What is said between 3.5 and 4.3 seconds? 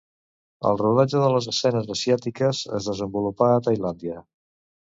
a Tailàndia.